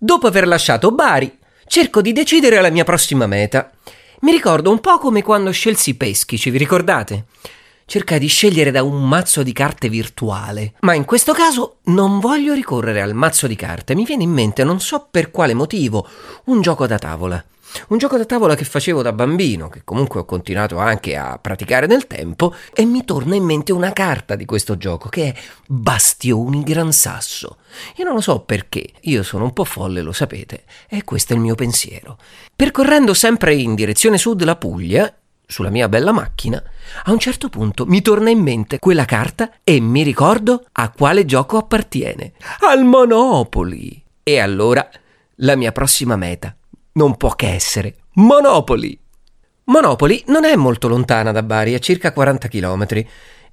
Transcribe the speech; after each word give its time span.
Dopo 0.00 0.28
aver 0.28 0.46
lasciato 0.46 0.92
Bari, 0.92 1.38
cerco 1.66 2.00
di 2.00 2.12
decidere 2.12 2.60
la 2.60 2.70
mia 2.70 2.84
prossima 2.84 3.26
meta. 3.26 3.68
Mi 4.20 4.30
ricordo 4.30 4.70
un 4.70 4.78
po' 4.78 4.96
come 4.98 5.24
quando 5.24 5.50
scelsi 5.50 5.96
Peschici, 5.96 6.50
vi 6.50 6.58
ricordate? 6.58 7.24
Cercai 7.84 8.20
di 8.20 8.28
scegliere 8.28 8.70
da 8.70 8.84
un 8.84 9.08
mazzo 9.08 9.42
di 9.42 9.52
carte 9.52 9.88
virtuale, 9.88 10.74
ma 10.82 10.94
in 10.94 11.04
questo 11.04 11.32
caso 11.32 11.78
non 11.86 12.20
voglio 12.20 12.54
ricorrere 12.54 13.02
al 13.02 13.14
mazzo 13.14 13.48
di 13.48 13.56
carte, 13.56 13.96
mi 13.96 14.04
viene 14.04 14.22
in 14.22 14.30
mente, 14.30 14.62
non 14.62 14.78
so 14.78 15.08
per 15.10 15.32
quale 15.32 15.54
motivo, 15.54 16.08
un 16.44 16.60
gioco 16.60 16.86
da 16.86 16.98
tavola. 16.98 17.44
Un 17.88 17.98
gioco 17.98 18.16
da 18.16 18.24
tavola 18.24 18.54
che 18.54 18.64
facevo 18.64 19.02
da 19.02 19.12
bambino, 19.12 19.68
che 19.68 19.82
comunque 19.84 20.20
ho 20.20 20.24
continuato 20.24 20.78
anche 20.78 21.16
a 21.16 21.38
praticare 21.38 21.86
nel 21.86 22.06
tempo, 22.06 22.54
e 22.72 22.84
mi 22.84 23.04
torna 23.04 23.34
in 23.34 23.44
mente 23.44 23.72
una 23.72 23.92
carta 23.92 24.34
di 24.36 24.44
questo 24.44 24.76
gioco 24.76 25.08
che 25.08 25.28
è 25.28 25.34
Bastioni 25.66 26.62
Gran 26.62 26.92
Sasso. 26.92 27.58
Io 27.96 28.04
non 28.04 28.14
lo 28.14 28.20
so 28.20 28.40
perché, 28.40 28.92
io 29.02 29.22
sono 29.22 29.44
un 29.44 29.52
po' 29.52 29.64
folle, 29.64 30.02
lo 30.02 30.12
sapete, 30.12 30.64
e 30.88 31.04
questo 31.04 31.32
è 31.32 31.36
il 31.36 31.42
mio 31.42 31.54
pensiero. 31.54 32.18
Percorrendo 32.54 33.14
sempre 33.14 33.54
in 33.54 33.74
direzione 33.74 34.18
sud 34.18 34.42
la 34.44 34.56
Puglia, 34.56 35.12
sulla 35.46 35.70
mia 35.70 35.88
bella 35.88 36.12
macchina, 36.12 36.62
a 37.04 37.12
un 37.12 37.18
certo 37.18 37.48
punto 37.48 37.86
mi 37.86 38.02
torna 38.02 38.28
in 38.28 38.40
mente 38.40 38.78
quella 38.78 39.06
carta 39.06 39.50
e 39.64 39.80
mi 39.80 40.02
ricordo 40.02 40.66
a 40.72 40.90
quale 40.90 41.24
gioco 41.24 41.56
appartiene. 41.56 42.32
Al 42.60 42.84
Monopoli. 42.84 44.02
E 44.22 44.38
allora 44.38 44.86
la 45.36 45.56
mia 45.56 45.72
prossima 45.72 46.16
meta 46.16 46.54
non 46.92 47.16
può 47.16 47.34
che 47.34 47.52
essere 47.52 47.96
Monopoli. 48.14 48.98
Monopoli 49.64 50.24
non 50.26 50.44
è 50.44 50.56
molto 50.56 50.88
lontana 50.88 51.30
da 51.30 51.42
Bari, 51.42 51.74
è 51.74 51.78
circa 51.78 52.12
40 52.12 52.48
km. 52.48 53.04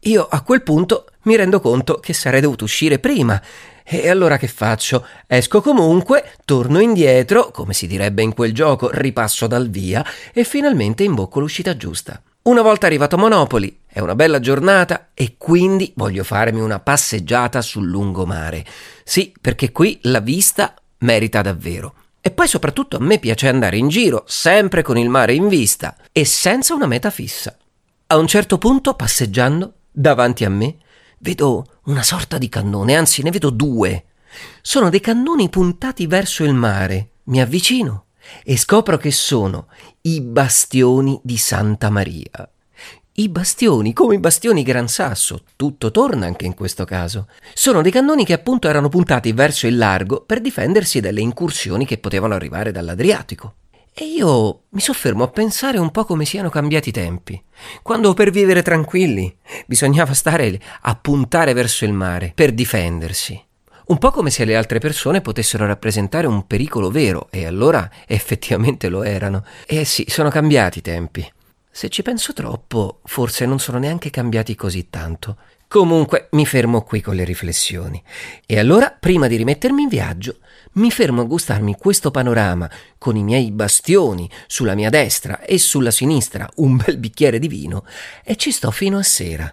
Io 0.00 0.26
a 0.28 0.42
quel 0.42 0.62
punto 0.62 1.06
mi 1.22 1.36
rendo 1.36 1.60
conto 1.60 1.98
che 2.00 2.12
sarei 2.12 2.40
dovuto 2.40 2.64
uscire 2.64 2.98
prima. 2.98 3.40
E 3.84 4.08
allora 4.08 4.36
che 4.36 4.48
faccio? 4.48 5.06
Esco 5.26 5.60
comunque, 5.60 6.34
torno 6.44 6.80
indietro, 6.80 7.50
come 7.50 7.72
si 7.72 7.86
direbbe 7.86 8.22
in 8.22 8.34
quel 8.34 8.52
gioco, 8.52 8.90
ripasso 8.92 9.46
dal 9.46 9.70
via 9.70 10.04
e 10.32 10.44
finalmente 10.44 11.02
imbocco 11.02 11.40
l'uscita 11.40 11.76
giusta. 11.76 12.20
Una 12.42 12.62
volta 12.62 12.86
arrivato 12.86 13.14
a 13.14 13.18
Monopoli, 13.18 13.80
è 13.86 14.00
una 14.00 14.16
bella 14.16 14.40
giornata 14.40 15.10
e 15.14 15.36
quindi 15.38 15.92
voglio 15.94 16.24
farmi 16.24 16.60
una 16.60 16.80
passeggiata 16.80 17.62
sul 17.62 17.86
lungomare. 17.86 18.64
Sì, 19.04 19.32
perché 19.40 19.70
qui 19.70 19.98
la 20.02 20.20
vista 20.20 20.74
merita 20.98 21.40
davvero. 21.42 21.94
E 22.24 22.30
poi 22.30 22.46
soprattutto 22.46 22.98
a 22.98 23.00
me 23.00 23.18
piace 23.18 23.48
andare 23.48 23.76
in 23.76 23.88
giro, 23.88 24.22
sempre 24.28 24.82
con 24.82 24.96
il 24.96 25.08
mare 25.08 25.34
in 25.34 25.48
vista 25.48 25.96
e 26.12 26.24
senza 26.24 26.72
una 26.72 26.86
meta 26.86 27.10
fissa. 27.10 27.56
A 28.06 28.16
un 28.16 28.28
certo 28.28 28.58
punto, 28.58 28.94
passeggiando, 28.94 29.74
davanti 29.90 30.44
a 30.44 30.48
me, 30.48 30.76
vedo 31.18 31.80
una 31.86 32.04
sorta 32.04 32.38
di 32.38 32.48
cannone, 32.48 32.94
anzi 32.94 33.22
ne 33.22 33.32
vedo 33.32 33.50
due. 33.50 34.04
Sono 34.60 34.88
dei 34.88 35.00
cannoni 35.00 35.48
puntati 35.48 36.06
verso 36.06 36.44
il 36.44 36.54
mare. 36.54 37.08
Mi 37.24 37.40
avvicino 37.40 38.04
e 38.44 38.56
scopro 38.56 38.98
che 38.98 39.10
sono 39.10 39.66
i 40.02 40.20
bastioni 40.20 41.18
di 41.24 41.36
Santa 41.36 41.90
Maria. 41.90 42.48
I 43.14 43.28
bastioni, 43.28 43.92
come 43.92 44.14
i 44.14 44.18
bastioni 44.18 44.62
Gran 44.62 44.88
Sasso, 44.88 45.42
tutto 45.54 45.90
torna 45.90 46.24
anche 46.24 46.46
in 46.46 46.54
questo 46.54 46.86
caso. 46.86 47.28
Sono 47.52 47.82
dei 47.82 47.92
cannoni 47.92 48.24
che 48.24 48.32
appunto 48.32 48.68
erano 48.68 48.88
puntati 48.88 49.32
verso 49.32 49.66
il 49.66 49.76
largo 49.76 50.22
per 50.22 50.40
difendersi 50.40 50.98
dalle 51.00 51.20
incursioni 51.20 51.84
che 51.84 51.98
potevano 51.98 52.32
arrivare 52.32 52.72
dall'Adriatico. 52.72 53.56
E 53.92 54.06
io 54.06 54.62
mi 54.70 54.80
soffermo 54.80 55.24
a 55.24 55.28
pensare 55.28 55.76
un 55.76 55.90
po' 55.90 56.06
come 56.06 56.24
siano 56.24 56.48
cambiati 56.48 56.88
i 56.88 56.92
tempi, 56.92 57.38
quando 57.82 58.14
per 58.14 58.30
vivere 58.30 58.62
tranquilli 58.62 59.36
bisognava 59.66 60.14
stare 60.14 60.58
a 60.80 60.94
puntare 60.96 61.52
verso 61.52 61.84
il 61.84 61.92
mare 61.92 62.32
per 62.34 62.52
difendersi. 62.52 63.38
Un 63.88 63.98
po' 63.98 64.10
come 64.10 64.30
se 64.30 64.46
le 64.46 64.56
altre 64.56 64.78
persone 64.78 65.20
potessero 65.20 65.66
rappresentare 65.66 66.26
un 66.26 66.46
pericolo 66.46 66.90
vero, 66.90 67.28
e 67.30 67.44
allora 67.44 67.90
effettivamente 68.06 68.88
lo 68.88 69.02
erano. 69.02 69.44
E 69.66 69.84
sì, 69.84 70.06
sono 70.08 70.30
cambiati 70.30 70.78
i 70.78 70.82
tempi. 70.82 71.30
Se 71.74 71.88
ci 71.88 72.02
penso 72.02 72.34
troppo, 72.34 73.00
forse 73.04 73.46
non 73.46 73.58
sono 73.58 73.78
neanche 73.78 74.10
cambiati 74.10 74.54
così 74.54 74.90
tanto. 74.90 75.38
Comunque 75.68 76.28
mi 76.32 76.44
fermo 76.44 76.82
qui 76.82 77.00
con 77.00 77.14
le 77.14 77.24
riflessioni. 77.24 78.00
E 78.44 78.58
allora, 78.58 78.94
prima 79.00 79.26
di 79.26 79.36
rimettermi 79.36 79.84
in 79.84 79.88
viaggio, 79.88 80.36
mi 80.72 80.90
fermo 80.90 81.22
a 81.22 81.24
gustarmi 81.24 81.76
questo 81.78 82.10
panorama 82.10 82.70
con 82.98 83.16
i 83.16 83.22
miei 83.22 83.50
bastioni 83.52 84.28
sulla 84.46 84.74
mia 84.74 84.90
destra 84.90 85.40
e 85.40 85.56
sulla 85.56 85.90
sinistra 85.90 86.46
un 86.56 86.76
bel 86.76 86.98
bicchiere 86.98 87.38
di 87.38 87.48
vino 87.48 87.86
e 88.22 88.36
ci 88.36 88.52
sto 88.52 88.70
fino 88.70 88.98
a 88.98 89.02
sera. 89.02 89.52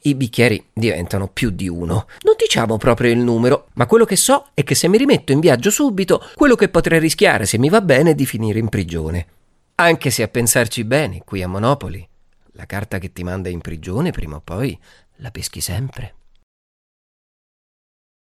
I 0.00 0.16
bicchieri 0.16 0.66
diventano 0.72 1.28
più 1.28 1.50
di 1.50 1.68
uno. 1.68 2.06
Non 2.22 2.34
diciamo 2.36 2.76
proprio 2.76 3.12
il 3.12 3.20
numero, 3.20 3.68
ma 3.74 3.86
quello 3.86 4.04
che 4.04 4.16
so 4.16 4.46
è 4.54 4.64
che 4.64 4.74
se 4.74 4.88
mi 4.88 4.98
rimetto 4.98 5.30
in 5.30 5.38
viaggio 5.38 5.70
subito, 5.70 6.28
quello 6.34 6.56
che 6.56 6.70
potrei 6.70 6.98
rischiare 6.98 7.46
se 7.46 7.56
mi 7.56 7.68
va 7.68 7.80
bene 7.80 8.10
è 8.10 8.14
di 8.16 8.26
finire 8.26 8.58
in 8.58 8.68
prigione. 8.68 9.26
Anche 9.76 10.10
se 10.10 10.22
a 10.22 10.28
pensarci 10.28 10.84
bene, 10.84 11.22
qui 11.24 11.42
a 11.42 11.48
Monopoli, 11.48 12.06
la 12.52 12.66
carta 12.66 12.98
che 12.98 13.12
ti 13.12 13.24
manda 13.24 13.48
in 13.48 13.60
prigione 13.60 14.10
prima 14.10 14.36
o 14.36 14.40
poi 14.40 14.78
la 15.16 15.30
peschi 15.30 15.60
sempre. 15.60 16.14